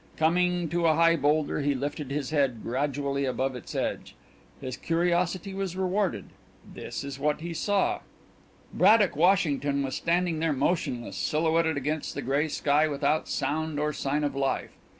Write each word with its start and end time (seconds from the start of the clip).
Coming 0.17 0.67
to 0.69 0.87
a 0.87 0.95
high 0.95 1.15
boulder, 1.15 1.61
he 1.61 1.75
lifted 1.75 2.09
his 2.09 2.31
head 2.31 2.63
gradually 2.63 3.25
above 3.25 3.55
its 3.55 3.75
edge. 3.75 4.15
His 4.59 4.75
curiosity 4.75 5.53
was 5.53 5.75
rewarded; 5.75 6.31
this 6.73 7.03
is 7.03 7.19
what 7.19 7.41
he 7.41 7.53
saw: 7.53 7.99
Braddock 8.73 9.15
Washington 9.15 9.83
was 9.83 9.95
standing 9.95 10.39
there 10.39 10.53
motionless, 10.53 11.17
silhouetted 11.17 11.77
against 11.77 12.15
the 12.15 12.23
gray 12.23 12.47
sky 12.47 12.87
without 12.87 13.29
sound 13.29 13.79
or 13.79 13.93
sign 13.93 14.23
of 14.23 14.35
life. 14.35 14.71